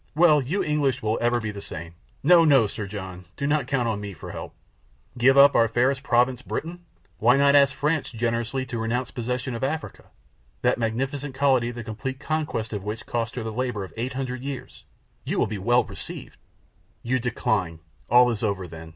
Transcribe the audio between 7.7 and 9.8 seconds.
France generously to renounce possession of